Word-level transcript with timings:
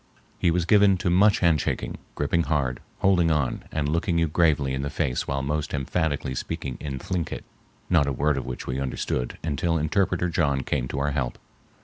He 0.39 0.49
was 0.49 0.65
given 0.65 0.97
to 0.97 1.11
much 1.11 1.41
handshaking, 1.41 1.99
gripping 2.15 2.41
hard, 2.45 2.79
holding 3.01 3.29
on 3.29 3.65
and 3.71 3.87
looking 3.87 4.17
you 4.17 4.27
gravely 4.27 4.73
in 4.73 4.81
the 4.81 4.89
face 4.89 5.27
while 5.27 5.43
most 5.43 5.75
emphatically 5.75 6.33
speaking 6.33 6.75
in 6.79 6.97
Thlinkit, 6.97 7.43
not 7.87 8.07
a 8.07 8.11
word 8.11 8.35
of 8.35 8.43
which 8.47 8.65
we 8.65 8.79
understood 8.79 9.37
until 9.43 9.77
interpreter 9.77 10.27
John 10.27 10.61
came 10.61 10.87
to 10.87 10.97
our 10.97 11.11
help. 11.11 11.37